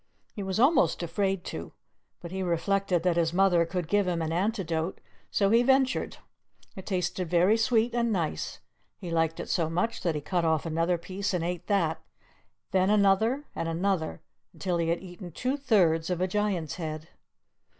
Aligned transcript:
He 0.33 0.41
was 0.41 0.59
almost 0.59 1.03
afraid 1.03 1.43
to, 1.43 1.73
but 2.21 2.31
he 2.31 2.41
reflected 2.41 3.03
that 3.03 3.17
his 3.17 3.33
mother 3.33 3.67
could 3.67 3.87
give 3.87 4.07
him 4.07 4.19
an 4.23 4.31
antidote; 4.31 4.99
so 5.29 5.51
he 5.51 5.61
ventured. 5.61 6.17
It 6.75 6.87
tasted 6.87 7.29
very 7.29 7.55
sweet 7.55 7.93
and 7.93 8.11
nice; 8.11 8.61
he 8.97 9.11
liked 9.11 9.39
it 9.39 9.47
so 9.47 9.69
much 9.69 10.01
that 10.01 10.15
he 10.15 10.21
cut 10.21 10.43
off 10.43 10.65
another 10.65 10.97
piece 10.97 11.35
and 11.35 11.43
ate 11.43 11.67
that, 11.67 12.01
then 12.71 12.89
another 12.89 13.45
and 13.53 13.69
another, 13.69 14.23
until 14.53 14.79
he 14.79 14.87
had 14.89 15.03
eaten 15.03 15.31
two 15.31 15.55
thirds 15.55 16.09
of 16.09 16.19
a 16.19 16.27
Giant's 16.27 16.77
head. 16.77 17.09